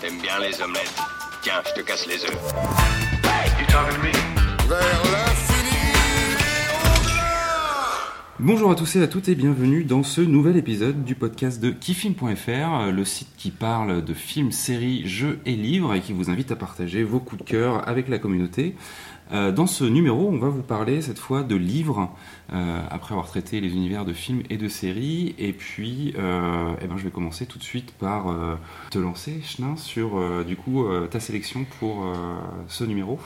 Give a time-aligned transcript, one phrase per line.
[0.00, 0.94] T'aimes bien les omelettes.
[1.42, 2.54] Tiens, je te casse les œufs.
[8.38, 11.70] Bonjour à tous et à toutes et bienvenue dans ce nouvel épisode du podcast de
[11.70, 16.52] kifilm.fr, le site qui parle de films, séries, jeux et livres et qui vous invite
[16.52, 18.76] à partager vos coups de cœur avec la communauté.
[19.32, 22.10] Euh, dans ce numéro, on va vous parler cette fois de livres,
[22.52, 25.34] euh, après avoir traité les univers de films et de séries.
[25.38, 28.26] Et puis, euh, eh ben, je vais commencer tout de suite par
[28.90, 32.06] te lancer, Chenin, sur du coup ta sélection pour
[32.68, 33.18] ce numéro.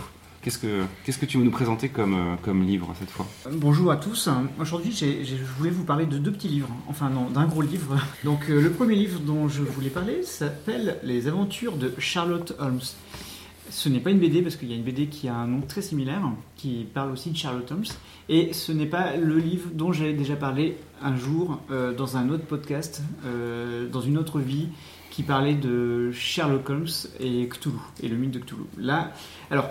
[0.43, 3.27] Qu'est-ce que, que tu veux nous présenter comme, comme livre cette fois?
[3.53, 4.29] Bonjour à tous.
[4.59, 6.71] Aujourd'hui, je voulais vous parler de deux petits livres.
[6.89, 7.97] Enfin, non, d'un gros livre.
[8.25, 12.81] Donc, le premier livre dont je voulais parler s'appelle Les aventures de Sherlock Holmes.
[13.71, 15.61] Ce n'est pas une BD parce qu'il y a une BD qui a un nom
[15.61, 16.23] très similaire,
[16.57, 17.85] qui parle aussi de Sherlock Holmes.
[18.29, 22.31] Et ce n'est pas le livre dont j'ai déjà parlé un jour euh, dans un
[22.31, 24.69] autre podcast, euh, dans une autre vie,
[25.11, 26.89] qui parlait de Sherlock Holmes
[27.21, 28.63] et Cthulhu, et le mythe de Cthulhu.
[28.77, 29.13] Là,
[29.53, 29.71] alors,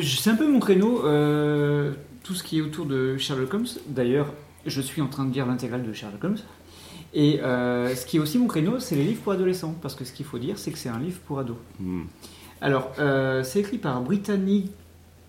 [0.00, 3.68] c'est un peu mon créneau, euh, tout ce qui est autour de Sherlock Holmes.
[3.86, 4.32] D'ailleurs,
[4.64, 6.38] je suis en train de lire l'intégrale de Sherlock Holmes.
[7.12, 9.74] Et ce qui est aussi mon créneau, c'est les livres pour adolescents.
[9.82, 11.56] Parce que ce qu'il faut dire, c'est que c'est un livre pour ados.
[11.80, 12.02] Hmm.
[12.60, 14.70] Alors, euh, c'est écrit par Brittany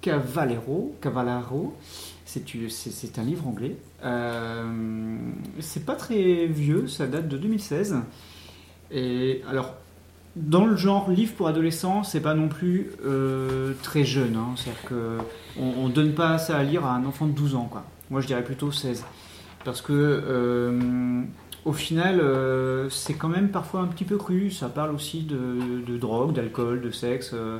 [0.01, 0.95] Cavallero.
[1.01, 1.75] Cavallaro.
[2.25, 3.75] C'est un livre anglais.
[4.03, 5.17] Euh,
[5.59, 7.97] c'est pas très vieux, ça date de 2016.
[8.91, 9.73] Et alors,
[10.37, 14.37] dans le genre livre pour adolescents, c'est pas non plus euh, très jeune.
[14.37, 14.53] hein.
[14.55, 15.17] C'est-à-dire que
[15.59, 17.69] on, on donne pas ça à lire à un enfant de 12 ans.
[18.09, 19.03] Moi, je dirais plutôt 16.
[19.65, 19.93] Parce que,
[21.65, 24.51] au final, euh, c'est quand même parfois un petit peu cru.
[24.51, 27.31] Ça parle aussi de, de drogue, d'alcool, de sexe.
[27.33, 27.59] euh,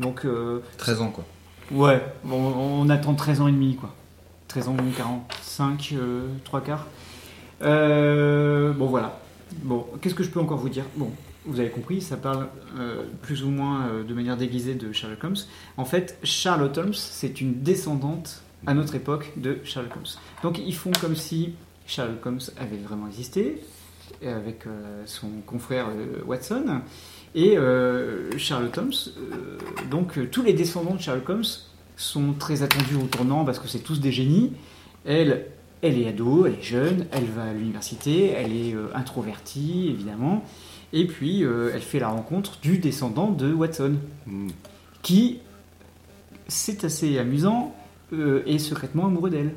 [0.00, 1.24] donc, euh, 13 ans quoi.
[1.72, 3.94] ouais, bon, on attend 13 ans et demi, quoi.
[4.48, 6.86] 13 ans, 45, euh, 3 quarts.
[7.62, 9.20] Euh, bon, voilà.
[9.62, 10.84] Bon, qu'est-ce que je peux encore vous dire?
[10.96, 11.10] Bon,
[11.46, 12.46] vous avez compris, ça parle
[12.78, 15.36] euh, plus ou moins euh, de manière déguisée de Sherlock Holmes.
[15.76, 20.06] En fait, Charlotte Holmes, c'est une descendante à notre époque de Sherlock Holmes.
[20.42, 21.54] Donc, ils font comme si
[21.88, 23.60] Sherlock Holmes avait vraiment existé,
[24.24, 26.82] avec euh, son confrère euh, Watson.
[27.34, 28.92] Et euh, Sherlock Holmes,
[29.90, 31.44] donc tous les descendants de Sherlock Holmes
[31.96, 34.52] sont très attendus au tournant parce que c'est tous des génies.
[35.04, 35.46] Elle,
[35.82, 40.44] elle est ado, elle est jeune, elle va à l'université, elle est introvertie évidemment.
[40.92, 43.96] Et puis elle fait la rencontre du descendant de Watson,
[44.26, 44.48] Hmm.
[45.02, 45.40] qui,
[46.48, 47.74] c'est assez amusant,
[48.46, 49.52] est secrètement amoureux d'elle,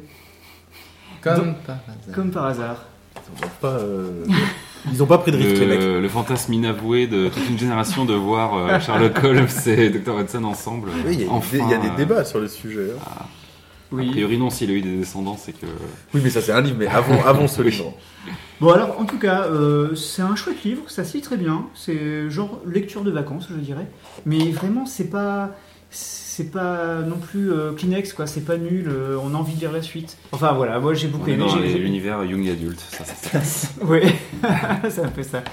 [1.22, 2.16] Comme par hasard.
[2.16, 2.86] comme par hasard.
[3.16, 4.26] Ils ont pas, euh,
[4.92, 5.80] ils ont pas pris de risque, les mecs.
[5.80, 10.16] Le, le fantasme inavoué de toute une génération de voir euh, Sherlock Holmes et Dr.
[10.16, 10.90] Watson ensemble.
[11.06, 12.92] Oui, il y a, Enfin, des, il y a des euh, débats sur le sujet.
[12.98, 13.04] hein.
[13.20, 13.26] A
[13.92, 14.10] Oui.
[14.12, 15.66] priori, non, s'il a eu des descendants, c'est que.
[16.14, 17.94] Oui, mais ça, c'est un livre, mais avant, avant ce livre.
[18.60, 21.66] Bon alors en tout cas, euh, c'est un chouette livre, ça se lit très bien,
[21.74, 23.88] c'est genre lecture de vacances je dirais,
[24.28, 25.50] mais vraiment c'est pas
[26.34, 29.60] c'est pas non plus euh, Kleenex quoi, c'est pas nul, euh, on a envie de
[29.60, 30.18] lire la suite.
[30.32, 31.44] Enfin voilà, moi j'ai On beaucoup est aimé.
[31.44, 32.80] dans j'ai- l'univers young adulte.
[32.80, 33.68] Ça, ça, ça.
[33.82, 34.00] Oui,
[34.90, 35.44] c'est un peu ça.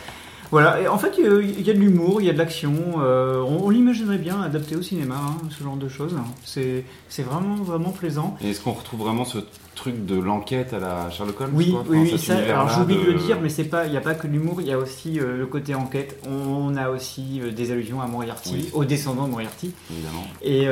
[0.50, 1.24] Voilà, et en fait, il
[1.66, 2.72] y a- de l'humour, il y a de l'action.
[3.00, 6.14] euh, on on l'imaginerait bien adapté au cinéma, hein, ce genre de choses.
[6.44, 8.36] C'est c'est vraiment, vraiment plaisant.
[8.42, 9.38] Et est-ce qu'on retrouve vraiment ce
[9.74, 12.68] truc de l'enquête à la Sherlock Holmes Oui, quoi oui, Enfin, oui, cet ça, alors
[12.70, 13.12] j'ai oublié de...
[13.12, 15.20] le dire, mais c'est pas, il n'y a pas que l'humour, il y a aussi
[15.20, 16.18] euh, le côté enquête.
[16.28, 18.70] On a aussi euh, des allusions à Moriarty, Oui.
[18.72, 19.72] aux descendants de Moriarty.
[19.92, 20.26] Évidemment.
[20.42, 20.66] Et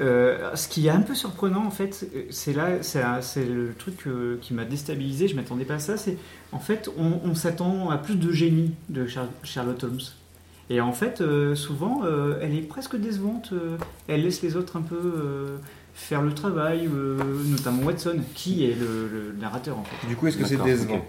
[0.00, 4.36] euh, ce qui est un peu surprenant, en fait, c'est là, c'est le truc euh,
[4.42, 5.28] qui m'a déstabilisé.
[5.28, 5.96] Je m'attendais pas à ça.
[5.96, 6.18] C'est
[6.52, 10.00] en fait, on, on s'attend à plus de génie de Char- Sherlock Holmes.
[10.68, 13.50] Et en fait, euh, souvent, euh, elle est presque décevante.
[13.52, 13.76] euh,
[14.08, 15.56] elle laisse les autres un peu euh,
[15.94, 20.06] faire le travail, euh, notamment Watson, qui est le, le narrateur en fait.
[20.08, 21.02] Du coup, est-ce que c'est décevant ok.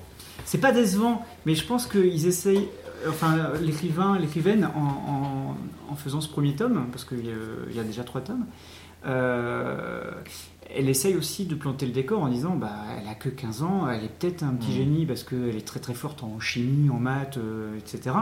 [0.46, 2.68] C'est pas décevant, mais je pense qu'ils essayent,
[3.10, 4.80] enfin l'écrivain, l'écrivaine, en,
[5.12, 5.58] en-
[5.90, 8.46] en faisant ce premier tome, parce qu'il y, a- déjà trois tomes,
[9.06, 10.12] euh,
[10.76, 13.88] elle essaye aussi de planter le décor en disant, bah, elle a que 15 ans,
[13.90, 17.00] elle est peut-être un petit génie parce qu'elle est très très forte en chimie, en
[17.00, 18.16] maths, euh, etc.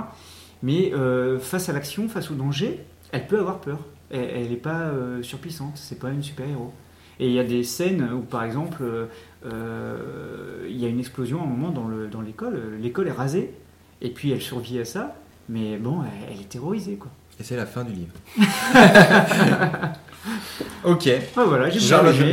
[0.64, 2.80] Mais euh, face à l'action, face au danger,
[3.12, 3.80] elle peut avoir peur.
[4.12, 4.92] Elle n'est pas
[5.24, 6.72] surpuissante, c'est pas une super-héros.
[7.20, 8.84] Et il y a des scènes où, par exemple,
[9.44, 12.62] il y a une explosion à un moment dans le- dans l'école.
[12.80, 13.52] L'école est rasée,
[14.02, 15.16] et puis elle survit à ça,
[15.50, 17.10] mais bon, elle, elle est terrorisée, quoi.
[17.40, 18.14] Et c'est la fin du livre.
[20.84, 21.10] ok.
[21.36, 21.82] Ah, voilà, j'ai un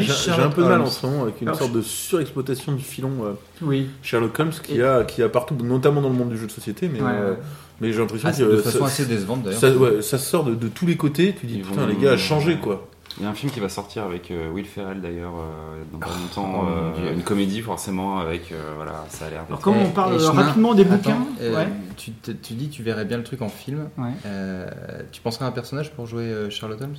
[0.03, 0.83] Sherlock peu de mal Holmes.
[0.87, 3.33] en ce moment avec une Alors, sorte de surexploitation du filon euh,
[3.63, 3.89] Oui.
[4.03, 6.53] Sherlock Holmes qui Et- a, qui a partout, notamment dans le monde du jeu de
[6.53, 7.39] société, mais, Ouais, euh, ouais.
[7.81, 9.61] mais j'ai l'impression Ah, que c'est de euh, façon ça, assez décevante d'ailleurs.
[9.61, 11.35] ça, ouais, ça sort de, de tous les côtés.
[11.39, 12.89] Tu dis, Ils putain, vont- les gars, changez quoi.
[13.23, 15.99] Il y a un film qui va sortir avec euh, Will Ferrell d'ailleurs euh, dans
[16.01, 19.43] pas Oh, longtemps, mon euh, une comédie forcément avec euh, voilà ça a l'air.
[19.43, 21.69] Alors, d'être- comme on parle et euh, chemin- rapidement des Attends, bouquins, euh, ouais.
[21.97, 23.89] tu, te- tu dis tu verrais bien le truc en film.
[23.97, 24.11] Ouais.
[24.27, 24.69] Euh,
[25.13, 26.97] tu penserais à un personnage pour jouer euh, Sherlock Holmes?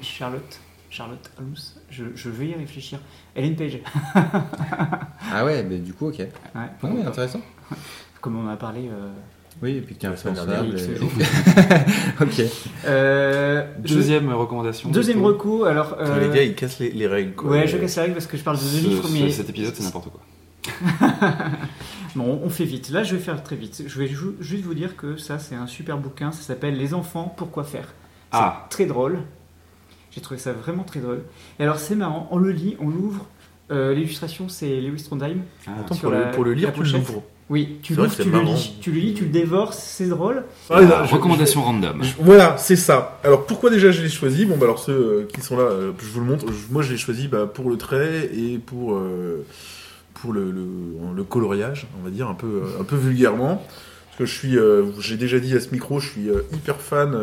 [0.00, 1.56] Charlotte, Charlotte Holmes,
[1.90, 3.00] je, je vais y réfléchir.
[3.34, 3.80] Ellen Page,
[5.32, 6.18] Ah ouais, mais du coup, ok.
[6.20, 6.28] ouais.
[6.84, 7.40] Non, mais intéressant.
[8.20, 8.88] comme on en a parlé.
[9.62, 10.78] Oui, et puis que tu es La semaine influençable.
[10.78, 12.50] et- ok.
[12.86, 14.88] euh, je- Deuxième recommandation.
[14.90, 15.96] Deuxième recours, alors.
[16.00, 17.34] euh, Les gars, ils cassent les, les règles.
[17.34, 17.50] Quoi.
[17.50, 19.30] Ouais, je casse la règle parce que je parle de Ce- The Livre, ce- mais.
[19.30, 20.20] cet épisode c'est n'importe quoi.
[22.16, 22.90] Bon, on fait vite.
[22.90, 23.84] Là, je vais faire très vite.
[23.86, 26.32] Je vais ju- juste vous dire que ça, c'est un super bouquin.
[26.32, 27.86] Ça s'appelle Les enfants, pourquoi faire?
[28.32, 28.66] C'est Ah.
[28.68, 29.20] très drôle.
[30.10, 31.22] J'ai trouvé ça vraiment très drôle.
[31.60, 32.26] Et alors, c'est marrant.
[32.32, 33.26] On le lit, on l'ouvre.
[33.70, 35.38] Euh, L'illustration, c'est Lewis Trondheim.
[35.66, 35.70] Ah.
[35.80, 37.22] Attends, pour, la- le, pour le lire, tu l'ouvres.
[37.48, 38.74] Oui, tu vrai le lis.
[38.80, 40.44] Tu le lis, tu le dévores, c'est drôle.
[40.70, 42.02] Ah, je- recommandation random.
[42.02, 43.18] je- Voilà, c'est ça.
[43.24, 44.44] Alors pourquoi déjà je l'ai choisi?
[44.44, 46.46] Bon, bah alors ceux euh, qui sont là, euh, je vous le montre.
[46.46, 49.44] Je- moi, je l'ai choisi bah, pour le trait et pour euh,
[50.14, 50.64] pour le, le,
[51.16, 53.56] le coloriage, on va dire un peu un peu vulgairement.
[54.06, 56.76] Parce que je suis, euh, j'ai déjà dit à ce micro, je suis euh, hyper
[56.80, 57.14] fan.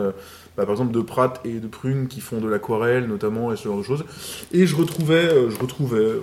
[0.57, 3.65] Bah, par exemple de Pratt et de Prune qui font de l'aquarelle notamment et ce
[3.65, 4.04] genre de choses.
[4.51, 6.21] Et je retrouvais, euh, je retrouvais euh,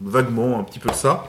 [0.00, 1.24] vaguement un petit peu ça.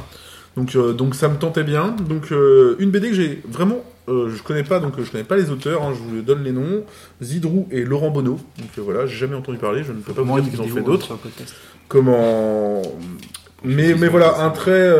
[0.56, 1.96] Donc, euh, donc ça me tentait bien.
[2.10, 5.36] Donc euh, une BD que j'ai vraiment, euh, je connais pas, donc je connais pas
[5.36, 5.84] les auteurs.
[5.84, 6.84] hein, je vous donne les noms.
[7.22, 8.40] Zidrou et Laurent Bonneau.
[8.58, 9.84] Donc voilà, j'ai jamais entendu parler.
[9.84, 11.16] Je ne peux pas vous dire qu'ils ont fait d'autres.
[11.88, 12.82] Comment
[13.64, 14.92] Mais mais voilà, un trait,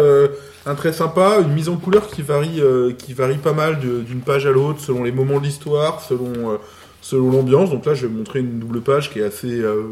[0.68, 2.62] un trait sympa, une mise en couleur qui varie,
[3.00, 6.60] qui varie pas mal d'une page à l'autre selon les moments de l'histoire, selon
[7.02, 7.70] selon l'ambiance.
[7.70, 9.84] Donc là, je vais vous montrer une double page qui est assez euh,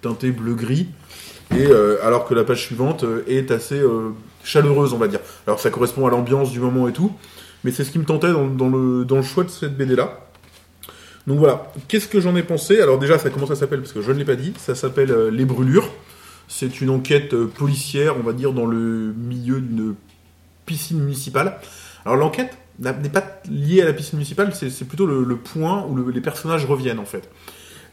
[0.00, 0.88] teintée bleu-gris,
[1.54, 3.80] et euh, alors que la page suivante euh, est assez
[4.44, 5.20] chaleureuse, on va dire.
[5.46, 7.12] Alors ça correspond à l'ambiance du moment et tout,
[7.64, 10.18] mais c'est ce qui me tentait dans, le choix de cette BD là.
[11.28, 12.80] Donc voilà, qu'est-ce que j'en ai pensé?
[12.80, 13.80] Alors déjà, ça comment ça s'appelle?
[13.80, 14.52] Parce que je ne l'ai pas dit.
[14.58, 15.88] Ça s'appelle Les Brûlures.
[16.48, 19.94] C'est une enquête policière, on va dire, dans le milieu d'une
[20.66, 21.60] piscine municipale.
[22.04, 22.56] Alors l'enquête
[22.90, 26.64] n'est pas liée à la piscine municipale, c'est plutôt le, point où le- les personnages
[26.66, 27.28] reviennent en fait.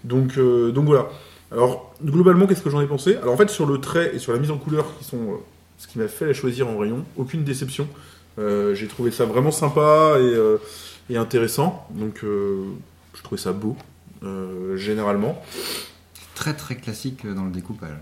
[0.04, 1.08] Donc, euh, donc voilà.
[1.52, 3.16] Alors globalement, qu'est-ce que j'en ai pensé?
[3.18, 5.36] Alors en fait, sur le trait et sur la mise en couleur, qui sont euh,
[5.78, 7.88] ce qui m'a fait la choisir en rayon, aucune déception.
[8.38, 11.88] Euh, J'ai trouvé ça vraiment sympa et, et intéressant.
[11.92, 13.76] Donc je trouvais ça beau,
[14.76, 15.42] généralement.
[16.36, 17.98] Très très classique dans le découpage.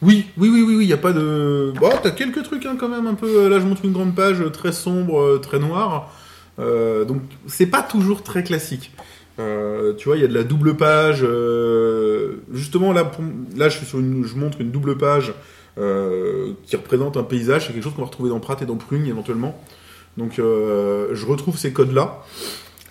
[0.00, 1.72] Oui, oui, oui, oui, oui, il n'y a pas de.
[1.80, 3.48] Bon, t'as quelques trucs hein, quand même, un peu.
[3.48, 6.12] Là, je montre une grande page euh, très sombre, euh, très noire.
[6.60, 8.92] Euh, donc, c'est pas toujours très classique.
[9.40, 11.20] Euh, tu vois, il y a de la double page.
[11.22, 13.10] euh, Justement, là,
[13.56, 15.32] là, je sur une, je montre une double page
[15.78, 17.66] euh, qui représente un paysage.
[17.66, 19.60] C'est quelque chose qu'on va retrouver dans Pratt et dans Prugne éventuellement.
[20.16, 22.22] Donc, euh, je retrouve ces codes-là.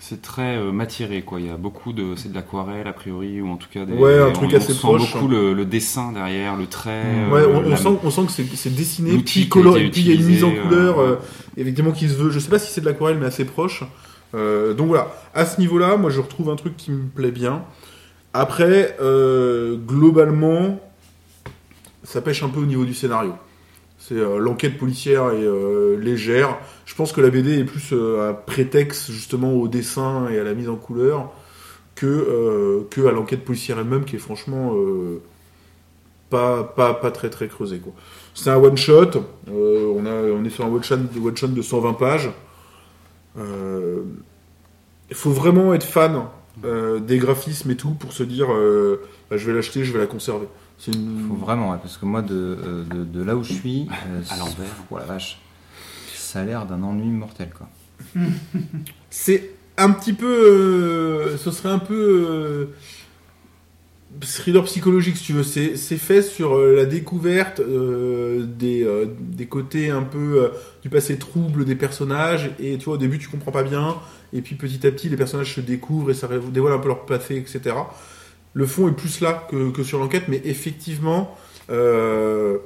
[0.08, 1.38] C'est très euh, matiéré, quoi.
[1.38, 2.14] Il y a beaucoup de.
[2.16, 3.92] C'est de l'aquarelle, a priori, ou en tout cas des.
[3.92, 5.12] Ouais, un on- truc on assez sent proche.
[5.12, 7.02] beaucoup le, le dessin derrière, le trait.
[7.30, 10.14] Ouais, euh, on, on sent, on sent que c'est- dessiné, puis, coloré, il y a
[10.14, 11.16] une mise en couleur, euh, euh,
[11.58, 12.30] effectivement, qui se veut.
[12.30, 13.84] Je sais pas si c'est de l'aquarelle, mais assez proche.
[14.32, 17.64] Donc voilà, à ce niveau-là, moi je retrouve un truc qui me plaît bien.
[18.32, 18.96] Après,
[19.86, 20.80] globalement,
[22.02, 23.34] ça pêche un peu au niveau du scénario.
[24.12, 26.58] Euh, l'enquête policière est euh, légère.
[26.86, 30.44] Je pense que la BD est plus euh, un prétexte justement au dessin et à
[30.44, 31.30] la mise en couleur
[31.94, 34.72] que, que à l'enquête policière elle-même, qui est franchement
[36.30, 37.82] pas, pas, pas très très creusée.
[38.34, 39.10] C'est un one shot.
[39.48, 42.30] on, on est sur un one shot, de 120 pages.
[43.36, 43.42] Il
[45.10, 46.22] faut vraiment être fan
[46.62, 48.46] des graphismes et tout pour se dire
[49.28, 50.46] bah, je vais l'acheter, je vais la conserver.
[50.78, 51.26] C'est une...
[51.28, 54.22] Faut vraiment, ouais, parce que moi, de, euh, de, de là où je suis, euh,
[54.30, 54.74] À l'envers.
[54.90, 55.38] Oh la vache,
[56.14, 57.68] ça a l'air d'un ennui mortel, quoi.
[59.10, 60.26] C'est un petit peu.
[60.26, 61.94] euh, ce serait un peu.
[62.28, 62.66] euh,
[64.20, 65.42] thriller psychologique, si tu veux.
[65.42, 70.48] C'est fait sur euh, la découverte euh, des, euh, des côtés un peu euh,
[70.82, 72.50] du passé trouble des personnages.
[72.58, 73.96] Et tu vois, au début, tu comprends pas bien.
[74.32, 77.04] Et puis petit à petit, les personnages se découvrent et ça dévoile un peu leur
[77.06, 77.76] passé, etc.
[78.54, 81.36] Le fond est plus là que, que sur l'enquête, mais effectivement.
[81.70, 82.58] euh,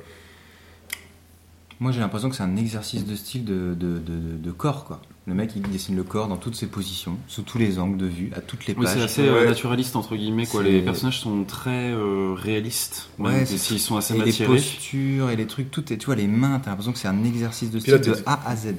[1.81, 5.01] Moi, j'ai l'impression que c'est un exercice de style de, de, de, de corps, quoi.
[5.27, 8.07] Le mec, il dessine le corps dans toutes ses positions, sous tous les angles de
[8.07, 8.97] vue, à toutes les Oui, pages.
[8.99, 9.47] c'est assez euh, Ouais.
[9.47, 10.65] naturaliste entre guillemets quoi.
[10.65, 13.09] Les personnages sont très euh, réalistes.
[13.21, 16.27] Ouais, s'ils sont assez et les postures et les trucs, tout est, tu vois, les
[16.27, 18.75] mains, t'as l'impression que c'est un exercice de là, style de A à Z.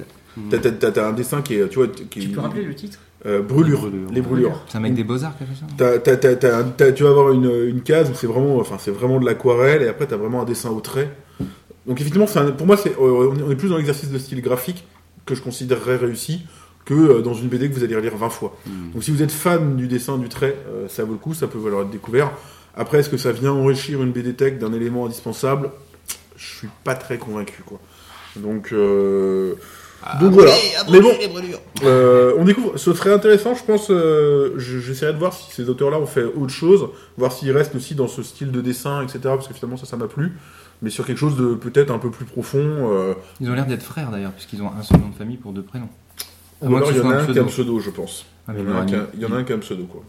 [0.50, 1.68] T'as- T'as t'as- t'as un dessin qui est.
[1.70, 2.98] Tu, vois, qui Tu peux rappeler le titre?
[3.26, 4.10] Euh, brûlure, Les brûlures.
[4.12, 4.64] Les brûlures.
[4.68, 5.34] C'est un mec des beaux-arts
[6.58, 9.24] un- t'as- tu vas avoir une, une case où c'est vraiment, enfin, c'est vraiment de
[9.24, 11.10] l'aquarelle et après t'as vraiment un dessin au trait.
[11.86, 14.18] Donc effectivement, un- pour moi, c'est, euh, on est- on est plus dans l'exercice de
[14.18, 14.84] style graphique
[15.26, 16.42] que je considérerais réussi
[16.84, 18.56] que euh, dans une BD que vous allez relire 20 fois.
[18.66, 18.90] Mm.
[18.92, 21.46] Donc si vous êtes fan du dessin, du trait, euh, ça vaut le coup, ça
[21.46, 22.30] peut valoir être découvert.
[22.76, 25.70] Après, est-ce que ça vient enrichir une BD Tech d'un élément indispensable?
[26.36, 27.80] Je suis pas très convaincu, quoi.
[28.36, 29.54] Donc, euh,
[30.20, 30.52] donc voilà.
[30.90, 31.10] Mais bon,
[31.84, 32.76] euh, on découvre.
[32.76, 33.88] Ce serait intéressant, je pense.
[33.90, 37.74] euh, je- J'essaierai de voir si ces auteurs-là ont fait autre chose, voir s'ils restent
[37.74, 39.18] aussi dans ce style de dessin, etc.
[39.24, 40.32] Parce que finalement, ça, ça m'a plu.
[40.82, 42.58] Mais sur quelque chose de peut-être un peu plus profond.
[42.92, 45.52] euh, Ils ont l'air d'être frères d'ailleurs, puisqu'ils ont un seul nom de famille pour
[45.52, 45.88] deux prénoms.
[46.62, 47.80] Ou alors que il y en a un qui a un pseudo.
[47.80, 48.26] je pense.
[48.46, 49.56] Ah, Il y en a un qui a- il y en a un qui a
[49.56, 50.02] un pseudo, quoi.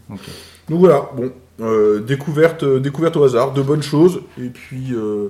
[0.68, 5.28] Donc voilà, bon, euh, découverte, découverte au hasard, de bonnes choses, et puis euh,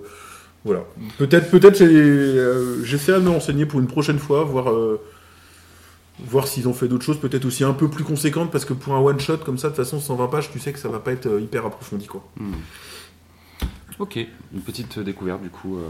[0.66, 0.84] voilà.
[1.16, 5.00] Peut-être, peut-être, euh, j'essaierai de me renseigner pour une prochaine fois, voir, euh,
[6.26, 8.94] voir s'ils ont fait d'autres choses, peut-être aussi un peu plus conséquentes, parce que pour
[8.94, 10.98] un one shot comme ça, de toute façon, 120 pages, tu sais que ça va
[10.98, 12.22] pas être euh, hyper approfondi, quoi.
[12.38, 12.52] Hmm.
[13.98, 14.16] Ok,
[14.52, 15.80] une petite découverte du coup, euh,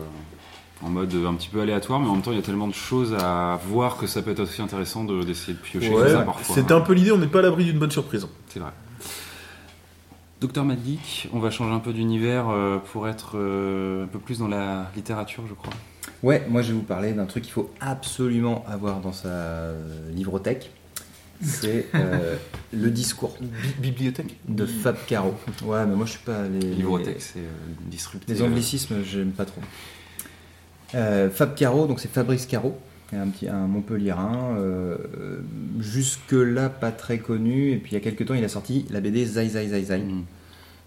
[0.85, 2.75] en mode un petit peu aléatoire, mais en même temps il y a tellement de
[2.75, 6.21] choses à voir que ça peut être aussi intéressant de- d'essayer de piocher Ouais, ça
[6.21, 6.54] parfois.
[6.54, 8.28] C'était un peu l'idée, on n'est pas à l'abri d'une bonne surprise.
[8.49, 8.71] C'est vrai.
[10.40, 14.38] Docteur Madlik, on va changer un peu d'univers euh, pour être euh, un peu plus
[14.38, 15.73] dans la littérature, je crois.
[16.23, 19.73] Ouais, moi je vais vous parler d'un truc qu'il faut absolument avoir dans sa
[20.12, 20.71] livrothèque.
[21.43, 22.37] C'est euh,
[22.73, 23.37] le discours
[23.78, 24.37] bibliothèque?
[24.49, 25.35] De Fab Caro.
[25.64, 26.61] Ouais, mais moi je suis pas les.
[26.61, 28.19] Livrothèque, c'est euh.
[28.28, 29.61] Les anglicismes, j'aime pas trop.
[30.95, 32.78] Euh, Fab Caro, donc c'est Fabrice Caro,
[33.15, 35.41] un petit un Montpellierin, euh, euh,
[35.79, 37.71] jusque là pas très connu.
[37.73, 39.83] Et puis il y a quelques temps, il a sorti la BD Zai Zai Zai
[39.85, 40.23] Zai, Hmm.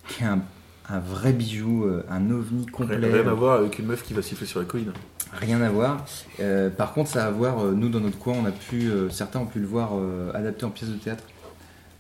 [0.10, 0.42] qui est un,
[0.90, 2.98] un vrai bijou, euh, un ovni complet.
[2.98, 4.92] Rien à voir avec une meuf qui va siffler sur la colline.
[5.32, 6.04] Rien à voir.
[6.40, 9.10] Euh, par contre, ça a à voir, nous dans notre coin, on a pu, euh,
[9.12, 9.92] certains ont pu le voir
[10.34, 11.24] adapté en pièce de théâtre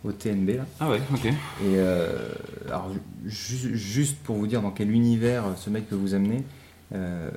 [0.04, 0.58] au TNB.
[0.58, 0.66] Là.
[0.80, 1.26] Ah ouais, ok.
[1.28, 1.80] Et
[2.68, 2.90] alors,
[3.26, 6.44] ju- juste pour vous dire dans quel univers ce mec peut vous amener,
[6.96, 7.29] euh,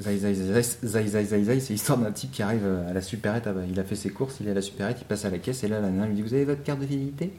[0.00, 3.46] Zai Zai Zai c'est l'histoire d'un type qui arrive euh, à la supérette.
[3.46, 5.30] ah bah, il a fait ses courses, il est à la supérette, il passe à
[5.30, 7.32] la caisse et là, la nana lui dit Vous avez votre carte de fidélité?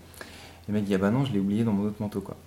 [0.68, 2.38] Le mec dit Ah bah non, je l'ai oublié dans mon autre manteau quoi.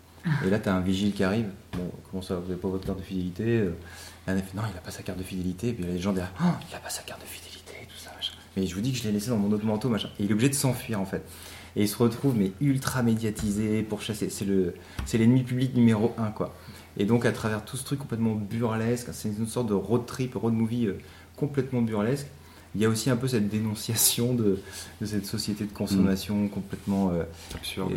[0.47, 1.47] Et là, t'as un vigile qui arrive.
[1.75, 3.45] Bon, comment ça, vous avez pas votre carte de fidélité?
[3.59, 3.75] Euh,
[4.27, 5.69] La nana fait Non, il a pas sa carte de fidélité.
[5.69, 8.11] Et puis les gens derrière Oh, il a pas sa carte de fidélité tout ça,
[8.17, 8.33] machin.
[8.57, 10.09] Mais je vous dis que je l'ai laissé dans mon autre manteau, machin.
[10.19, 11.23] Et il est obligé de s'enfuir en fait.
[11.77, 14.31] Et il se retrouve mais ultra médiatisé pour chasser.
[14.31, 14.75] C'est le,
[15.13, 16.55] l'ennemi public numéro un quoi.
[16.97, 20.35] Et donc à travers tout ce truc complètement burlesque, c'est une sorte de road trip,
[20.35, 20.99] road movie euh,
[21.37, 22.27] complètement burlesque.
[22.77, 24.59] Il y a aussi un peu cette dénonciation de,
[25.01, 27.23] de cette société de consommation complètement euh,
[27.55, 27.93] Absurde.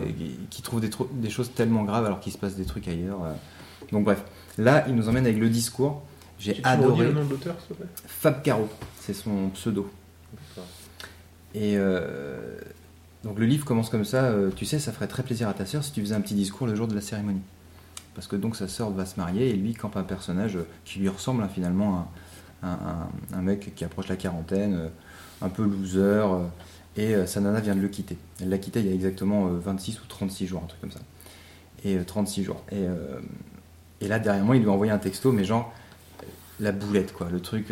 [0.51, 3.23] qui trouve des, choses tellement graves alors qu'il se passe des trucs ailleurs.
[3.23, 3.33] euh.
[3.91, 4.23] Donc bref,
[4.57, 6.03] là il nous emmène avec le discours.
[6.39, 7.89] J'ai adoré le nom de l'auteur, s'il te plaît?
[8.05, 9.89] Fab Caro, c'est son pseudo.
[11.55, 12.59] Et euh,
[13.23, 14.25] donc le livre commence comme ça.
[14.25, 16.35] euh, tu sais, ça ferait très plaisir à ta sœur si tu faisais un petit
[16.35, 17.41] discours le jour de la cérémonie.
[18.17, 21.07] Parce que donc sa sœur va se marier et lui campe un personnage qui lui
[21.07, 22.11] ressemble hein, finalement
[22.63, 24.89] à un, mec qui approche la quarantaine, euh,
[25.43, 26.01] un peu loser.
[26.01, 26.47] euh,
[26.97, 28.17] et euh, sa nana vient de le quitter.
[28.41, 30.91] Elle l'a quitté il y a exactement euh, 26 ou 36 jours, un truc comme
[30.91, 30.99] ça.
[31.85, 32.63] Et euh, 36 jours.
[32.71, 35.71] Et, là, derrière moi, il lui a envoyé un texto, mais genre,
[36.59, 37.29] la boulette, quoi.
[37.31, 37.67] Le truc,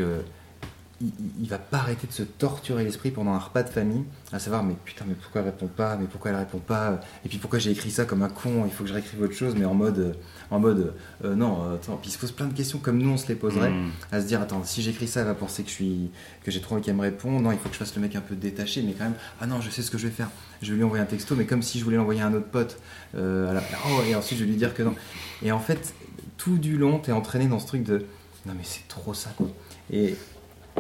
[1.02, 4.64] il, va pas arrêter de se torturer l'esprit pendant un repas de famille, à savoir,
[4.64, 7.60] mais putain, mais pourquoi elle répond pas, mais pourquoi elle répond pas, et puis pourquoi
[7.60, 9.74] j'ai écrit ça comme un con, il faut que je réécrive autre chose, mais en
[9.74, 10.14] mode, euh,
[10.52, 10.94] en mode,
[11.26, 13.28] euh, non, euh, attends, puis il se pose plein de questions comme nous on se
[13.28, 13.90] les poserait, Hmm.
[14.12, 16.12] à se dire, attends, si j'écris ça, elle va penser que je suis,
[16.44, 18.16] que j'ai trop envie qu'elle me réponde, non, il faut que je fasse le mec
[18.16, 20.30] un peu détaché, mais quand même, ah non, je sais ce que je vais faire,
[20.62, 22.48] je vais lui envoyer un texto, mais comme si je voulais l'envoyer à un autre
[22.48, 22.78] pote,
[23.16, 24.96] euh, à la- oh, et ensuite je vais lui dire que non.
[25.44, 25.94] Et en fait,
[26.38, 28.06] tout du long, t'es entraîné dans ce truc de,
[28.46, 29.48] non mais c'est trop ça, quoi.
[29.92, 30.16] Et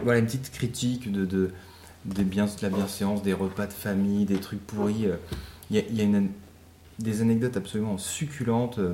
[0.04, 1.52] voilà une petite critique de, de,
[2.06, 5.08] des biens, de la bienséance, des repas de famille, des trucs pourris.
[5.08, 5.16] euh.
[5.70, 6.22] Il y a, il y a
[7.00, 8.80] des anecdotes absolument succulentes.
[8.80, 8.94] euh.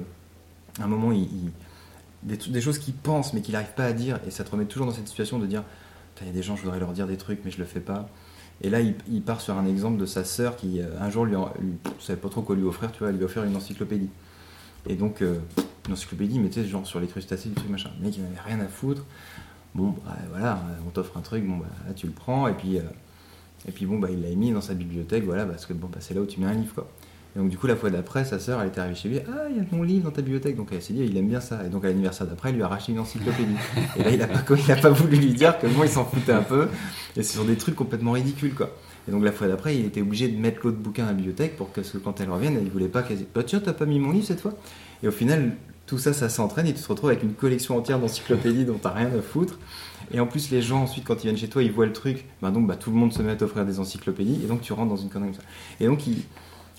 [0.80, 1.28] À un moment, il,
[2.24, 4.86] des, choses qu'il pense mais qu'il n'arrive pas à dire, et ça te remet toujours
[4.88, 5.64] dans cette situation de dire
[6.22, 7.80] il y a des gens, je voudrais leur dire des trucs, mais je le fais
[7.80, 8.08] pas.
[8.62, 11.36] Et là, il, part sur un exemple de sa sœur qui, euh, un jour, lui,
[11.36, 13.44] en- lui ne savait pas trop quoi lui offrir, tu vois, elle lui a offert
[13.44, 14.10] une encyclopédie.
[14.88, 15.40] Et donc, euh,
[15.88, 17.90] une encyclopédie, mais tu sais, genre sur les crustacés, du truc machin.
[18.00, 19.04] Le mec, il n'avait rien à foutre.
[19.74, 22.78] Bon, bah, voilà, on t'offre un truc, bon, bah, là, tu le prends, et puis,
[22.78, 22.84] euh,
[23.68, 26.00] et puis bon, bah, il l'a mis dans sa bibliothèque, voilà, parce que bon, bah,
[26.02, 26.88] c'est là où tu mets un livre, quoi.
[27.34, 29.48] Et donc, du coup, la fois d'après, sa sœur, elle était arrivée chez lui, ah,
[29.50, 31.40] il y a mon livre dans ta bibliothèque, donc elle s'est dit, il aime bien
[31.40, 31.66] ça.
[31.66, 33.56] Et donc, à l'anniversaire d'après, il lui a racheté une encyclopédie.
[33.98, 36.04] et là, il a pas, il a pas voulu lui dire que moi, il s'en
[36.04, 36.68] foutait un peu,
[37.16, 38.76] et c'est sur des trucs complètement ridicules, quoi.
[39.08, 41.56] Et donc, la fois d'après, il était obligé de mettre l'autre bouquin à la bibliothèque
[41.56, 43.74] pour que, parce que quand elle revienne, il voulait pas qu'elle dise, bah, tiens, t'as
[43.74, 44.54] pas mis mon livre cette fois
[45.02, 45.54] Et au final,
[45.92, 48.92] tout ça, ça s'entraîne et tu te retrouves avec une collection entière d'encyclopédies dont t'as
[48.92, 49.60] rien à foutre.
[50.14, 52.24] Et en plus, les gens, ensuite, quand ils viennent chez toi, ils voient le truc.
[52.42, 54.40] Bah, donc, bah, tout le monde se met à t'offrir des encyclopédies.
[54.42, 55.48] Et donc, tu rentres dans une connerie comme ça.
[55.82, 56.00] Et donc,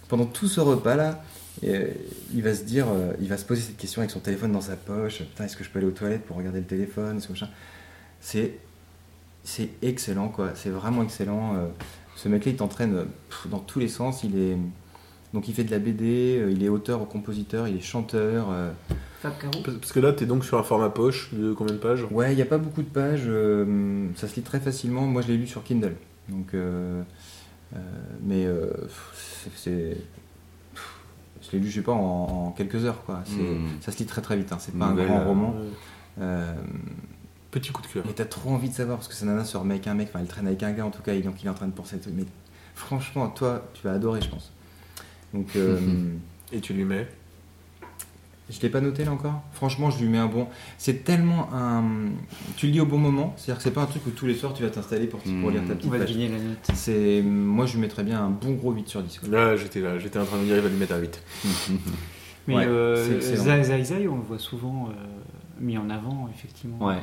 [0.09, 1.23] pendant tout ce repas-là,
[1.63, 1.89] euh,
[2.33, 4.63] il va se dire, euh, il va se poser cette question avec son téléphone dans
[4.63, 5.19] sa poche.
[5.19, 7.21] Putain, est-ce que je peux aller aux toilettes pour regarder le téléphone
[8.23, 8.55] C'est,
[9.45, 10.53] c'est excellent, quoi.
[10.55, 11.57] C'est vraiment excellent.
[11.57, 11.67] Euh,
[12.17, 13.05] ce mec-là, il t'entraîne
[13.51, 14.25] dans tous les sens.
[14.25, 14.57] Il est,
[15.35, 18.49] Donc il fait de la BD, euh, il est auteur, compositeur, il est chanteur.
[18.51, 18.71] euh,
[19.21, 22.05] Fab Caro Parce que là, t'es donc sur un format poche de combien de pages?
[22.11, 25.03] Ouais, il n'y a pas beaucoup de pages, euh, ça se lit très facilement.
[25.03, 25.95] Moi, je l'ai lu sur Kindle.
[26.29, 27.03] Donc, euh,
[27.75, 27.79] euh,
[28.23, 28.71] mais euh,
[29.57, 29.97] c'est-.
[31.41, 31.97] Je l'ai lu, je sais pas, en,
[32.49, 33.23] en quelques heures, quoi.
[33.25, 33.67] C'est- Mm.
[33.81, 34.59] Ça se lit très très vite, hein.
[34.61, 35.55] c'est pas Nouvelle, un grand roman.
[36.21, 36.53] Euh,
[37.51, 38.05] Petit coup de cœur.
[38.09, 40.09] et t'as trop envie de savoir, parce que sa nana se remet avec un mec,
[40.11, 41.67] enfin, elle traîne avec un gars en tout cas, et donc il est en train
[41.67, 41.97] de penser.
[42.15, 42.25] Mais
[42.75, 44.53] franchement, toi, tu vas adorer, je pense.
[45.35, 45.79] Donc, euh,
[46.53, 47.07] Et tu lui mets
[48.51, 49.43] Je l'ai pas noté là encore?
[49.53, 50.47] Franchement, je lui mets un bon.
[50.79, 51.85] C'est tellement un.
[52.57, 53.33] Tu le lis au bon moment.
[53.37, 55.51] C'est-à-dire que c'est pas un truc où tous les soirs tu vas t'installer pour, pour
[55.51, 56.09] lire ta On petite va page.
[56.09, 56.59] deviner la note.
[56.75, 59.19] C'est moi, je lui mettrais bien un bon gros 8 sur 10.
[59.21, 59.29] quoi.
[59.31, 61.23] Là, j'étais là, j'étais en train de me dire, il va lui mettre un 8.
[62.49, 63.45] Mais Ouais, euh, c'est excellent.
[63.45, 64.93] Zai Zai Zai, on le voit souvent euh,
[65.61, 66.85] mis en avant, effectivement.
[66.85, 66.99] Ouais.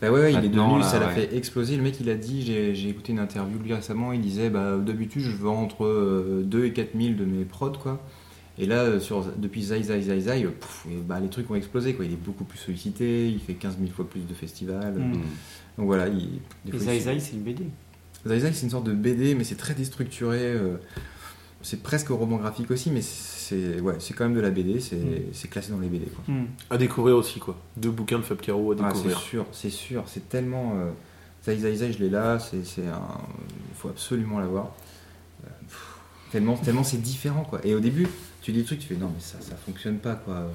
[0.00, 1.14] Bah ouais, ouais, il est devenu, là, ça l'a ouais.
[1.26, 1.76] fait exploser.
[1.76, 4.78] Le mec, il a dit, j'ai écouté une interview de lui récemment, il disait, bah
[4.78, 8.02] d'habitude, je vends entre euh, 2 et 4 000 de mes prods, quoi.
[8.58, 10.50] Et là, euh, sur, depuis Zai Zai Zai Zai, euh,
[10.90, 12.04] et bah, les trucs ont explosé, quoi.
[12.06, 14.94] Il est beaucoup plus sollicité, il fait 15 000 fois plus de festivals.
[14.98, 15.12] Mm.
[15.78, 17.64] Donc voilà, il, des Et fois, Zai il- Zai, c'est une BD.
[18.26, 20.38] Zai Zai, c'est une sorte de BD, mais c'est très déstructuré.
[20.40, 20.76] euh,
[21.62, 23.02] c'est presque roman graphique aussi, mais
[23.50, 25.22] c'est ouais, c'est quand même de la BD, c'est Mm.
[25.32, 26.06] c'est classé dans les BD.
[26.06, 26.24] Quoi.
[26.34, 26.46] Hmm.
[26.70, 27.56] À découvrir aussi, quoi.
[27.76, 29.18] Deux bouquins de Fab Caro à Ah, c'est découvrir.
[29.18, 30.74] sûr, c'est sûr, c'est tellement.
[30.76, 30.90] Euh,
[31.44, 33.18] Zai Zai Zai, je l'ai là, c'est c'est un.
[33.70, 34.72] Il faut absolument l'avoir.
[35.44, 35.48] Euh,
[36.30, 37.60] tellement tellement c'est différent, quoi.
[37.64, 38.06] Et au début,
[38.42, 40.50] tu lis le truc, tu fais non, mais ça, ça fonctionne pas, quoi.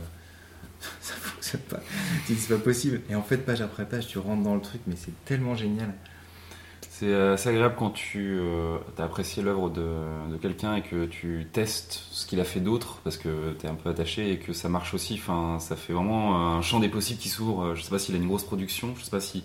[1.01, 1.79] ça fonctionne pas.
[2.27, 3.01] Tu dis c'est pas possible.
[3.09, 5.93] Et en fait, page après page, tu rentres dans le truc, mais c'est tellement génial.
[6.97, 8.39] C'est euh, assez agréable quand tu
[8.97, 9.85] as apprécié l'œuvre de,
[10.31, 13.69] de quelqu'un et que tu testes ce qu'il a fait d'autre parce que tu es
[13.69, 15.15] un peu attaché et que ça marche aussi.
[15.15, 17.75] Enfin, ça fait vraiment un champ des possibles qui s'ouvre.
[17.75, 19.43] Je sais pas s'il a une grosse production, je sais pas si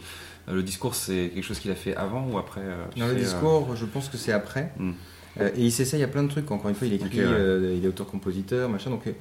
[0.49, 2.61] euh, le discours c'est quelque chose qu'il a fait avant ou après.
[2.63, 4.73] euh, Dans le sais, euh, discours, je pense que c'est après.
[4.79, 4.93] Mm.
[5.39, 6.51] Euh, et il s'essaye à plein de trucs.
[6.51, 7.23] Encore une fois, il écrit, Ok, ouais.
[7.25, 8.91] euh, il est auteur-compositeur, machin.
[8.91, 9.13] Donc, euh,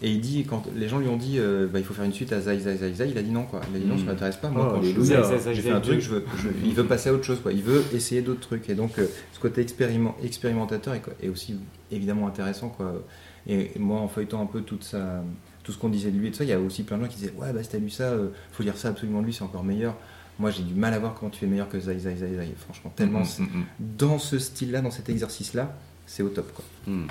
[0.00, 2.12] et il dit, quand les gens lui ont dit, euh, bah, il faut faire une
[2.12, 3.60] suite à Zai Zai Zai Zai, il a dit non, quoi.
[3.70, 4.48] Il a dit non, ça m'intéresse pas.
[4.48, 7.08] Moi, Oh, quand je- Zai j'ai fait un truc, je veux, je- il veut passer
[7.10, 7.52] à autre chose, quoi.
[7.52, 8.70] Il veut essayer d'autres trucs.
[8.70, 11.56] Et donc, euh, ce côté expériment, expérimentateur est, quoi, est aussi
[11.90, 13.02] évidemment intéressant, quoi.
[13.48, 15.24] Et, et moi, en feuilletant un peu toute sa,
[15.64, 17.02] tout ce qu'on disait de lui et tout ça, il y a aussi plein de
[17.02, 19.26] gens qui disaient, ouais, bah, si t'as lu ça, euh, faut lire ça absolument de
[19.26, 19.96] lui, c'est encore meilleur.
[20.40, 22.54] Moi, j'ai du mal à voir comment tu fais meilleur que Zai Zai Zai Zai.
[22.58, 23.20] Franchement, tellement.
[23.20, 23.64] Mm, mm,
[23.98, 25.76] Dans ce style-là, dans cet exercice-là,
[26.06, 26.64] c'est au top, quoi.
[26.86, 27.06] mm, mm.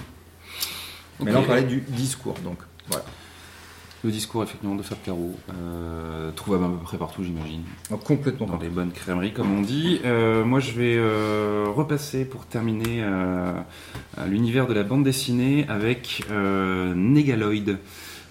[1.24, 2.58] Mais là, on parlait du discours, donc
[2.90, 3.06] voilà.
[4.04, 7.64] Le discours effectivement de Fab Caro, euh, trouvable à peu près partout j'imagine.
[7.90, 10.00] Donc, complètement dans les bonnes crèmeries comme on dit.
[10.06, 13.52] Euh, moi je vais euh, repasser pour terminer euh,
[14.26, 17.76] l'univers de la bande dessinée avec euh, Négaloid euh,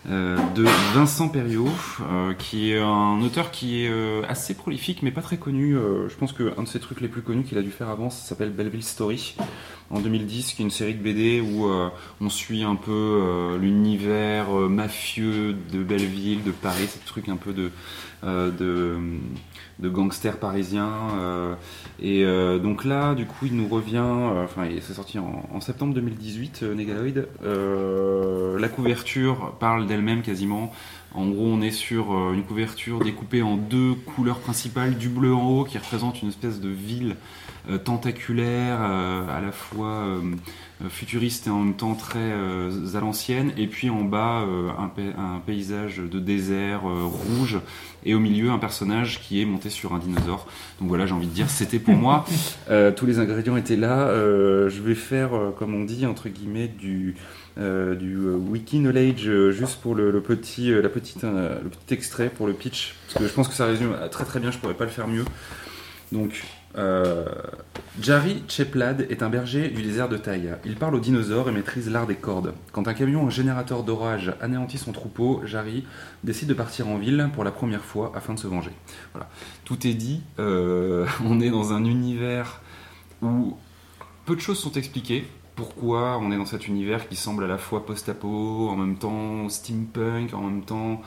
[0.08, 1.68] de Vincent Perriot,
[2.00, 5.76] euh, qui est un auteur qui est euh, assez prolifique mais pas très connu.
[5.76, 8.10] Euh, je pense qu'un de ses trucs les plus connus qu'il a dû faire avant,
[8.10, 9.36] ça s'appelle Belleville Story
[9.90, 11.88] en 2010, qui est une série de BD où euh,
[12.20, 17.36] on suit un peu euh, l'univers euh, mafieux de Belleville, de Paris, ce truc un
[17.36, 17.54] peu
[18.24, 18.98] euh, de,
[19.78, 20.92] de gangsters parisiens.
[21.18, 21.54] euh,
[22.00, 25.60] et euh, donc là, du coup, il nous revient, euh, enfin, il- c'est sorti en,
[25.60, 27.26] septembre 2018, euh, Négaloid.
[27.44, 30.72] Euh, la couverture parle d'elle-même quasiment.
[31.14, 35.34] En gros, on est sur euh, une couverture découpée en deux couleurs principales, du bleu
[35.34, 37.16] en haut qui représente une espèce de ville
[37.70, 40.20] euh, tentaculaire, euh, à la fois euh,
[40.90, 42.30] futuriste et en même temps très
[42.94, 44.44] à l'ancienne, et puis en bas
[44.78, 47.58] un, pa- un paysage de désert rouge,
[48.04, 50.46] et au milieu un personnage qui est monté sur un dinosaure.
[50.80, 52.24] Donc voilà, j'ai envie de dire, c'était pour moi.
[52.96, 54.08] Tous les ingrédients étaient là.
[54.68, 57.16] Je vais faire, comme on dit, entre guillemets, du,
[57.58, 61.94] euh, du euh, wiki knowledge euh, juste pour le, le petit, la petite, le petit
[61.94, 64.50] extrait pour le pitch, parce que je pense que ça résume très très bien.
[64.50, 65.24] Je pourrais pas le faire mieux.
[66.12, 66.44] Donc,
[66.76, 67.26] euh,
[68.00, 70.58] Jari Cheplad est un berger du désert de Taïa.
[70.64, 72.54] Il parle aux dinosaures et maîtrise l'art des cordes.
[72.72, 75.84] Quand un camion en générateur d'orage anéantit son troupeau, Jari
[76.24, 78.70] décide de partir en ville pour la première fois afin de se venger.
[79.12, 79.28] Voilà.
[79.64, 80.22] Tout est dit.
[80.38, 82.60] On est dans un univers
[83.20, 83.56] où
[84.24, 85.26] peu de choses sont expliquées.
[85.58, 89.48] Pourquoi on est dans cet univers qui semble à la fois post-apo, en même temps
[89.48, 91.02] steampunk, en même temps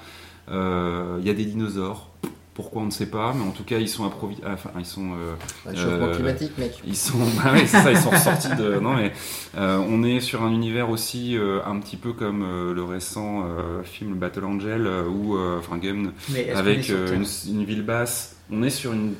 [0.49, 2.09] euh, il y a des dinosaures.
[2.53, 5.11] Pourquoi on ne sait pas, mais en tout cas ils sont approvi- enfin ils sont
[5.13, 5.35] euh,
[5.65, 6.81] Réchauffement Euh, climatique, mec.
[6.85, 8.77] ils sont, bah ouais, ça, ils sont ressortis de.
[8.77, 9.13] Non mais
[9.57, 12.41] euh, on est sur un univers aussi un petit peu comme
[12.75, 13.45] le récent
[13.85, 16.11] film Battle Angel ou enfin Game
[16.53, 18.35] avec une, une ville basse.
[18.51, 19.13] On est sur une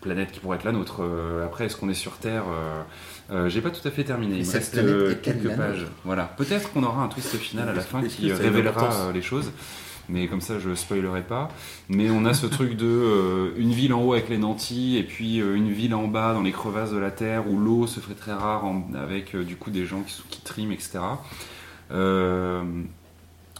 [0.00, 1.02] planète qui pourrait être la nôtre.
[1.44, 2.44] Après, est-ce qu'on est sur Terre
[3.30, 4.36] Euh, J'ai pas tout à fait terminé.
[4.38, 5.86] Il me reste euh, quelques pages.
[6.04, 6.24] Voilà.
[6.36, 9.50] Peut-être qu'on aura un twist final à la fin qui révélera euh, les choses.
[10.08, 11.48] mais comme ça je spoilerai pas.
[11.88, 15.04] Mais on a ce truc de euh, une ville en haut avec les nantis et
[15.04, 18.00] puis euh, une ville en bas dans les crevasses de la terre où l'eau se
[18.00, 20.98] fait très rare en- avec euh, du coup des gens qui, qui triment, etc.
[21.92, 22.62] Euh,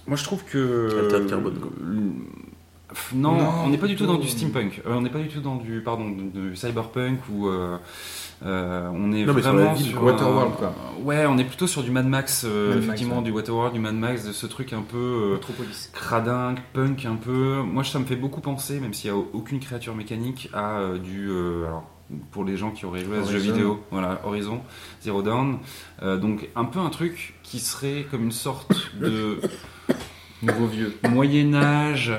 [0.07, 1.09] moi je trouve que.
[1.29, 1.59] Carbone,
[3.15, 4.83] Non, Non, on n'est pas du tout dans du steampunk.
[4.87, 7.49] Euh, on n'est pas du tout dans du pardon du, du cyberpunk ou
[8.45, 10.75] euh, on est Non, mais sur vraiment la ville, sur Waterworld, un- quoi.
[11.05, 13.23] Ouais, on est plutôt sur du Mad Max, euh, Mad Max, effectivement, ouais.
[13.25, 15.39] du Waterworld, du Mad Max, de ce truc un peu euh,
[15.93, 17.63] cradingue, punk un peu.
[17.63, 20.99] Moi, ça me fait beaucoup penser, même s'il n'y a aucune créature mécanique, à euh,
[20.99, 21.29] du.
[21.31, 21.85] euh, alors,
[22.31, 24.61] pour les gens qui auraient joué à ce jeu vidéo, voilà, Horizon,
[25.03, 25.59] Zero Dawn.
[26.03, 29.39] Euh, donc, un peu un truc qui serait comme une sorte de
[30.43, 30.93] Nouveau vieux.
[31.09, 32.13] Moyen-Âge,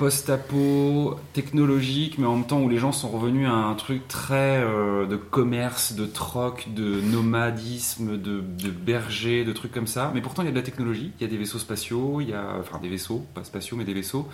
[0.00, 4.56] post-apo, technologique, mais en même temps où les gens sont revenus à un truc très
[4.64, 10.10] euh, de commerce, de troc, de nomadisme, de, de berger, de trucs comme ça.
[10.14, 12.30] Mais pourtant, il y a de la technologie, il y a des vaisseaux spatiaux, il
[12.30, 14.26] y a, enfin des vaisseaux, pas spatiaux, mais des vaisseaux.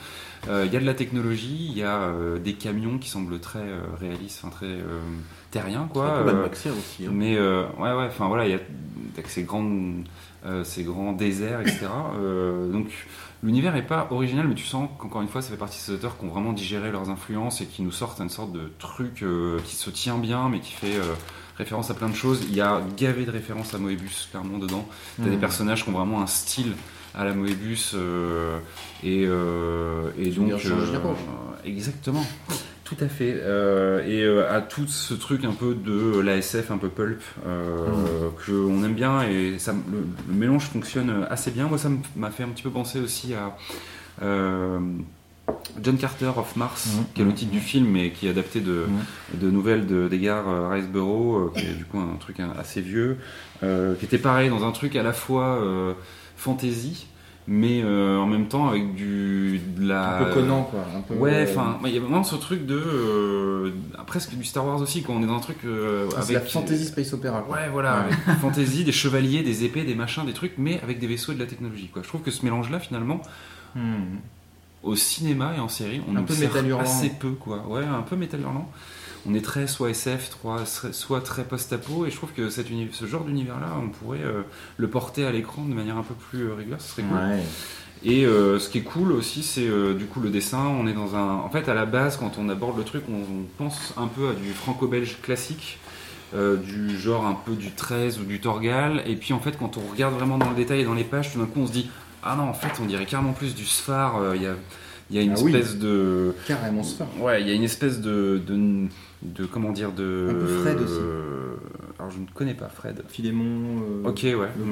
[0.48, 3.40] Euh, il y a de la technologie, il y a euh, des camions qui semblent
[3.40, 3.66] très
[3.98, 4.78] réalistes, enfin très
[5.50, 6.22] terriens, quoi.
[6.78, 7.06] aussi.
[7.06, 7.10] hein.
[7.12, 8.60] mais ouais, ouais, enfin voilà, il y a
[9.14, 10.04] avec ces grandes,
[10.62, 11.86] ces grands déserts, etc.
[12.72, 12.86] Donc
[13.42, 15.92] l'univers est pas original, mais tu sens qu'encore une fois, ça fait partie de ces
[15.92, 19.22] auteurs qui ont vraiment digéré leurs influences et qui nous sortent une sorte de truc
[19.22, 21.14] euh, qui se tient bien, mais qui fait euh,
[21.58, 22.44] référence à plein de choses.
[22.48, 24.86] Il y a gavé de références à Moebius clairement dedans.
[25.18, 25.38] T'as des Mhm.
[25.38, 26.74] personnages qui ont vraiment un style
[27.14, 28.58] à la Moebius euh,
[29.02, 30.48] et, et donc
[31.64, 32.24] exactement.
[32.86, 33.34] Tout à fait.
[33.36, 38.28] Euh, et euh, à tout ce truc un peu de l'ASF, un peu pulp, euh,
[38.46, 41.66] que on aime bien et ça, le, le mélange fonctionne assez bien.
[41.66, 43.56] Moi, ça m'a fait un petit peu penser aussi à
[45.82, 47.04] John Carter of Mars, Mhm.
[47.14, 48.84] qui est le titre du film, mais qui est adapté de,
[49.34, 53.18] de nouvelles de- d'Edgar euh, Riceborough, qui est du coup un truc assez vieux,
[53.60, 55.60] qui était pareil dans un truc à la fois
[56.36, 57.06] fantasy,
[57.48, 60.80] mais euh, en même temps avec du de la Un peu Conan, quoi.
[60.96, 63.70] Un peu, Ouais, euh, enfin, il y a vraiment ce truc de euh,
[64.06, 66.40] presque du Star Wars aussi, quand on est dans un truc euh, C'est avec la
[66.40, 67.42] fantasy space opera.
[67.42, 67.56] quoi.
[67.56, 68.14] Ouais, voilà, Ouais.
[68.26, 71.34] avec fantasy, des chevaliers, des épées, des machins, des trucs, mais avec des vaisseaux et
[71.36, 71.88] de la technologie.
[71.92, 72.02] Quoi.
[72.02, 73.20] Je trouve que ce mélange-là, finalement,
[73.74, 74.16] Hmm.
[74.82, 76.32] au cinéma et en série, on Un nous peu
[76.80, 77.64] assez peu, quoi.
[77.68, 78.70] Ouais, un peu métal hurlant.
[79.28, 80.30] On est très soit SF,
[80.92, 84.42] soit, très post-apo, et je trouve que cet ce genre d'univers-là, on pourrait euh,
[84.76, 87.16] le porter à l'écran de manière un peu plus euh, régulière, ce serait cool.
[87.16, 87.42] Ouais.
[88.04, 90.64] Et euh, ce qui est cool aussi, c'est euh, du coup le dessin.
[90.66, 91.36] On est dans un.
[91.36, 94.28] En fait, à la base, quand on aborde le truc, on, on pense un peu
[94.28, 95.78] à du franco-belge classique,
[96.34, 99.02] euh, du genre un peu du 13 ou du Torgal.
[99.06, 101.32] Et puis en fait, quand on regarde vraiment dans le détail et dans les pages,
[101.32, 101.88] tout d'un coup, on se dit
[102.22, 104.18] Ah non, en fait, on dirait carrément plus du Sfar.
[104.18, 104.54] euh, Il y, a,
[105.10, 105.54] il y a une Ah oui.
[105.56, 106.34] espèce de.
[106.46, 107.06] Carrément se faire.
[107.18, 108.40] Ouais, il y a une espèce de.
[108.46, 108.88] de,
[109.22, 110.92] de- comment dire de Un peu Fred aussi.
[110.98, 111.54] euh,
[111.98, 113.02] alors je ne connais pas Fred.
[113.08, 114.34] Philémon, euh, Ok, ouais.
[114.58, 114.64] le.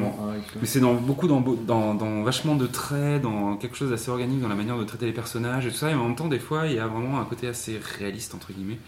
[0.61, 4.41] Mais c'est dans beaucoup dans, dans, dans vachement de traits, dans quelque chose d'assez organique
[4.41, 5.91] dans la manière de traiter les personnages et tout ça.
[5.91, 8.53] Et en même temps, des fois, il y a vraiment un côté assez réaliste entre
[8.53, 8.79] guillemets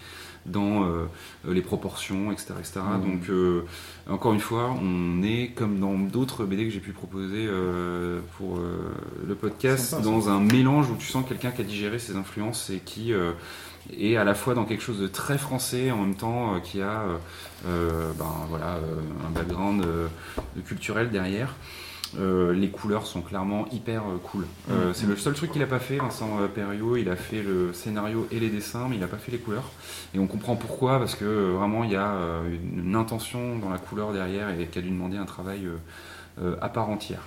[0.44, 1.06] dans euh,
[1.48, 2.80] les proportions, etc., etc.
[3.02, 3.02] Mhm.
[3.10, 3.62] Donc, euh,
[4.08, 7.48] encore une fois, on est comme dans d'autres BD que j'ai pu proposer
[8.38, 8.58] pour
[9.26, 12.78] le podcast, dans un mélange où tu sens quelqu'un qui a digéré ses influences et
[12.78, 13.32] qui euh,
[13.98, 16.80] est à la fois dans quelque chose de très français, en même temps euh, qui
[16.80, 17.02] a
[17.66, 18.78] euh, ben, voilà,
[19.26, 19.84] un background
[20.66, 21.54] culturel derrière.
[22.18, 24.46] Euh, les couleurs sont clairement hyper euh, cool.
[24.70, 24.94] Euh, Mhm.
[24.94, 26.96] C'est le seul truc qu'il a pas fait, Vincent Perriot.
[26.96, 29.70] Il a fait le scénario et les dessins, mais il a pas fait les couleurs.
[30.14, 32.14] Et on comprend pourquoi, parce que vraiment il y a
[32.48, 35.68] une, une intention dans la couleur derrière et qui a dû demander un travail
[36.60, 37.22] à part entière.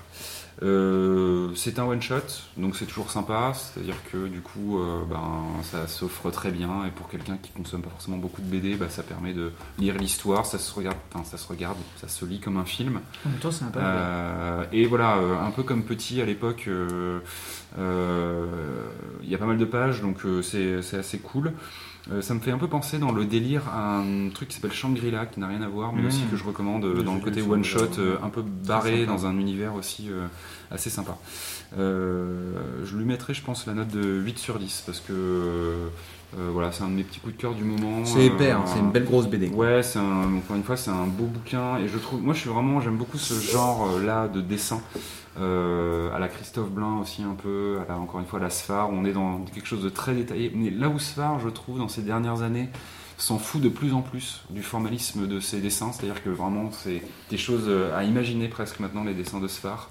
[0.62, 2.15] Euh, c'est un one shot,
[2.58, 3.54] donc c'est toujours sympa.
[3.54, 6.86] C'est-à-dire que du coup, euh, ben, ça s'offre très bien.
[6.86, 9.98] Et pour quelqu'un qui consomme pas forcément beaucoup de BD, bah, ça permet de lire
[9.98, 10.45] l'histoire.
[10.45, 13.00] Ça se regarde, enfin, ça se regarde, ça se lit comme un film.
[13.26, 13.80] En même temps, c'est peu.
[13.82, 17.22] Euh, et voilà, un peu comme petit à l'époque, il
[19.30, 21.54] y a pas mal de pages, donc c'est assez cool.
[22.12, 24.74] Euh, ça me fait un peu penser dans le délire à un truc qui s'appelle
[24.74, 26.08] Shangri-La, qui n'a rien à voir, mais Mmh.
[26.08, 28.41] aussi que je recommande euh, dans le côté vu one Shangri-La, shot, euh, un peu
[28.41, 30.10] barré dans un univers aussi
[30.72, 31.17] assez sympa.
[31.78, 35.89] Je lui mettrai, je pense, la note de 8 sur 10 parce que
[36.38, 38.06] euh, euh, voilà, c'est un de mes petits coups de cœur du moment.
[38.06, 39.50] C'est épais, Euh, hein, c'est une belle grosse BD.
[39.50, 42.39] Ouais, c'est un, encore une fois, c'est un beau bouquin et je trouve, moi, je
[42.42, 44.82] suis vraiment, j'aime beaucoup ce genre-là de dessin.
[45.39, 48.50] Euh, à la Christophe Blain aussi un peu, à la, encore une fois à la
[48.50, 50.52] Sfar, on est dans quelque chose de très détaillé.
[50.54, 52.70] Mais là où Sfar, je trouve, dans ces dernières années,
[53.18, 57.02] s'en fout de plus en plus du formalisme de ses dessins, c'est-à-dire que vraiment c'est
[57.30, 59.89] des choses euh, à imaginer presque maintenant les dessins de Sfar.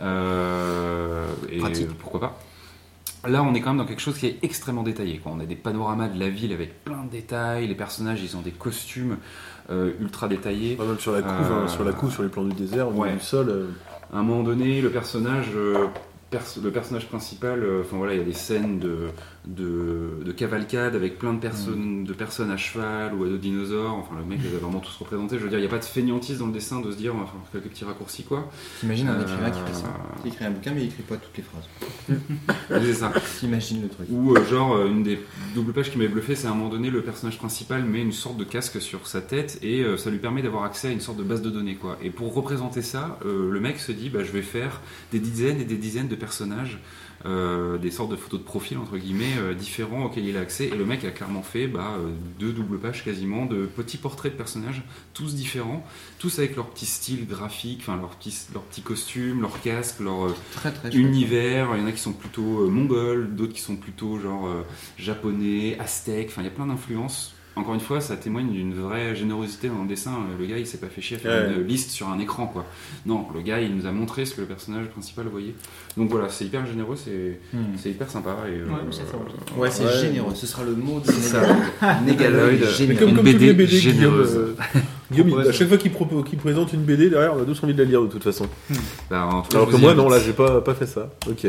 [0.00, 1.88] Euh, et Pratique.
[1.98, 2.38] pourquoi pas
[3.26, 5.18] Là, on est quand même dans quelque chose qui est extrêmement détaillé.
[5.18, 5.32] Quoi.
[5.34, 7.66] On a des panoramas de la ville avec plein de détails.
[7.66, 9.16] Les personnages, ils ont des costumes
[9.70, 10.76] euh, ultra détaillés.
[10.78, 12.92] Même sur la couve, Euh, hein, sur la couve, sur les plans du désert, au
[12.92, 13.12] niveau ouais.
[13.14, 13.48] du sol.
[13.48, 13.66] euh,
[14.12, 15.86] À un moment donné, le personnage euh,
[16.30, 19.08] perso- le personnage principal, euh, enfin voilà, il y a des scènes de,
[19.46, 23.94] de, de cavalcade avec plein de personnes, de personnes à cheval ou à de dinosaures.
[23.94, 25.38] Enfin, le mec les a vraiment tous représentés.
[25.38, 27.14] Je veux dire, il n'y a pas de feignantise dans le dessin de se dire,
[27.14, 28.50] on va faire quelques petits raccourcis quoi.
[28.80, 29.88] T'imagines un Euh, écrivain qui fait ça
[30.24, 31.68] Il écrit un bouquin, mais il écrit pas toutes les phrases.
[32.68, 33.12] C'est ça.
[33.38, 34.06] T'imagines le truc.
[34.10, 35.18] Ou euh, genre euh, une des
[35.54, 38.12] doubles pages qui m'avait bluffé, c'est à un moment donné le personnage principal met une
[38.12, 41.00] sorte de casque sur sa tête et euh, ça lui permet d'avoir accès à une
[41.00, 41.98] sorte de base de données quoi.
[42.02, 44.80] Et pour représenter ça, euh, le mec se dit bah je vais faire
[45.12, 46.78] des dizaines et des dizaines de personnages,
[47.26, 50.66] euh, des sortes de photos de profil entre guillemets euh, différents auxquels il a accès.
[50.66, 54.32] Et le mec a clairement fait bah, euh, deux doubles pages quasiment de petits portraits
[54.32, 55.84] de personnages, tous différents,
[56.18, 60.34] tous avec leur petit style graphique, enfin leur petit leur petit costume, leur casque, leur
[60.52, 60.94] Très très chouette.
[60.94, 61.70] univers.
[61.74, 64.48] Il y en a qui sont plutôt mongols, d'autres qui sont plutôt genre
[64.96, 66.28] japonais, aztèques.
[66.30, 67.34] Enfin, il y a plein d'influences.
[67.58, 70.10] Encore une fois, ça témoigne d'une vraie générosité dans le dessin.
[70.12, 71.54] Euh, Le gars, il s'est pas fait chier à faire Ouais.
[71.56, 72.66] une liste sur un écran, quoi.
[73.06, 75.54] Non, le gars, il nous a montré ce que le personnage principal voyait.
[75.96, 77.74] Donc voilà, c'est hyper généreux, c'est Hmm.
[77.88, 78.36] hyper sympa.
[78.46, 79.32] Et, euh, Ouais, mais ça fait envie.
[79.58, 80.00] Ouais, c'est Ouais.
[80.02, 80.34] généreux.
[80.34, 81.40] Ce sera le mot de C'est ça.
[82.04, 82.50] Négaloid.
[82.76, 82.98] Généreux.
[82.98, 84.36] comme, Une comme BD toutes les BD, Guillaume, généreuse.
[84.36, 84.54] euh,
[85.10, 85.92] Guillaume, à chaque fois qu'il
[86.26, 88.46] qu'il présente une BD, derrière, on a tous envie de la lire de toute façon.
[89.08, 91.10] bah, en tout cas, Alors que moi, non, là, j'ai pas, pas fait ça.
[91.26, 91.46] Ok.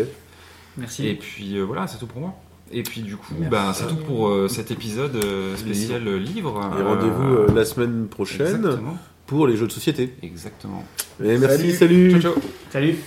[0.78, 1.08] Merci.
[1.08, 2.34] Et puis euh, voilà, c'est tout pour moi.
[2.71, 3.49] Et puis du coup, Merci.
[3.51, 6.62] bah, c'est tout pour euh, cet épisode euh, spécial livre.
[6.80, 8.97] Et rendez-vous euh, la semaine prochaine Exactement.
[9.25, 10.13] pour les jeux de société.
[10.21, 10.84] Exactement.
[11.23, 12.12] Et merci, Salut.
[12.12, 12.12] salut.
[12.12, 12.41] Ciao, ciao.
[12.71, 12.97] Salut.